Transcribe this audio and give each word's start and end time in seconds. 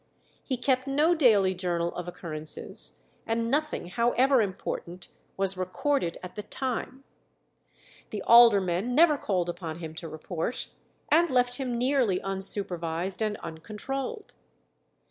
He 0.43 0.57
kept 0.57 0.87
no 0.87 1.13
daily 1.13 1.53
journal 1.53 1.93
of 1.93 2.07
occurrences, 2.07 2.93
and 3.27 3.51
nothing, 3.51 3.89
however 3.89 4.41
important, 4.41 5.09
was 5.37 5.55
recorded 5.55 6.17
at 6.23 6.33
the 6.33 6.41
time. 6.41 7.03
The 8.09 8.23
aldermen 8.23 8.95
never 8.95 9.15
called 9.15 9.47
upon 9.47 9.77
him 9.77 9.93
to 9.93 10.09
report, 10.09 10.69
and 11.09 11.29
left 11.29 11.57
him 11.57 11.77
nearly 11.77 12.19
unsupervised 12.19 13.21
and 13.21 13.37
uncontrolled. 13.43 14.33